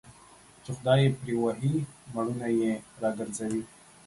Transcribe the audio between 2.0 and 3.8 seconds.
مړونه يې راگرځوي